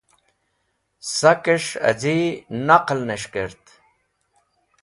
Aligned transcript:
Sakes̃h 1.15 1.73
az̃i 1.89 2.19
naql’nes̃h 2.67 3.29
kert. 3.33 3.63